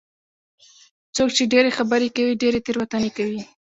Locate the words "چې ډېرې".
1.37-1.71